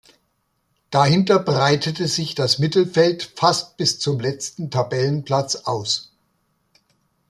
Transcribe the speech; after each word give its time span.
Dahinter 0.89 1.37
breitete 1.37 2.07
sich 2.07 2.33
das 2.33 2.57
Mittelfeld 2.57 3.21
fast 3.35 3.77
bis 3.77 3.99
zum 3.99 4.19
letzten 4.19 4.71
Tabellenplatz 4.71 5.53
aus. 5.57 6.11